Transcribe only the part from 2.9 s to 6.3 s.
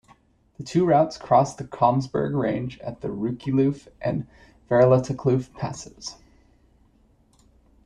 the Rooikloof and Verlatekloof passes.